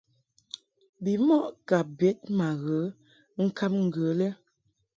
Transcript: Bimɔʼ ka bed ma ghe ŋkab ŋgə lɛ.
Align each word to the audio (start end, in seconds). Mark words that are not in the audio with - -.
Bimɔʼ 1.03 1.45
ka 1.67 1.77
bed 1.97 2.17
ma 2.37 2.47
ghe 2.63 2.79
ŋkab 3.45 3.73
ŋgə 3.85 4.05
lɛ. 4.19 4.29